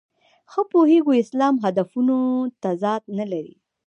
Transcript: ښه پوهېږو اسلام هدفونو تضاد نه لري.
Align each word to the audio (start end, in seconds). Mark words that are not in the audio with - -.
ښه 0.51 0.61
پوهېږو 0.71 1.13
اسلام 1.23 1.55
هدفونو 1.63 2.17
تضاد 2.63 3.01
نه 3.17 3.25
لري. 3.31 3.55